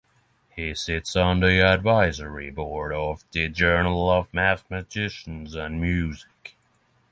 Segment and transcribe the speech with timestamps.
[0.49, 6.55] He sits on the Advisory Board of the Journal of Mathematics and Music.